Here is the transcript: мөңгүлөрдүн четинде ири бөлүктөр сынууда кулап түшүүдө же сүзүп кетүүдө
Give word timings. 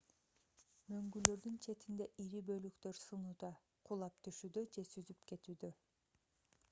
мөңгүлөрдүн 0.93 1.59
четинде 1.65 2.07
ири 2.23 2.41
бөлүктөр 2.47 3.01
сынууда 3.01 3.51
кулап 3.91 4.19
түшүүдө 4.29 4.67
же 4.79 4.87
сүзүп 4.95 5.29
кетүүдө 5.35 5.75